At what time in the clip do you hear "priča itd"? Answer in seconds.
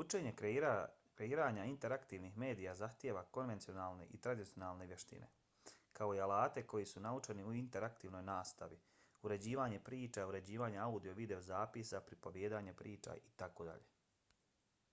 12.84-13.78